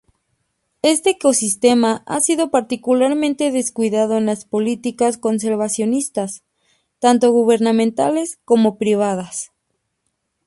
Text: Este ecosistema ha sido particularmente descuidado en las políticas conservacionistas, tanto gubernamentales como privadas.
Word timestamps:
Este 0.81 1.11
ecosistema 1.11 2.01
ha 2.07 2.21
sido 2.21 2.49
particularmente 2.49 3.51
descuidado 3.51 4.17
en 4.17 4.25
las 4.25 4.45
políticas 4.45 5.19
conservacionistas, 5.19 6.41
tanto 6.97 7.31
gubernamentales 7.31 8.39
como 8.43 8.79
privadas. 8.79 9.51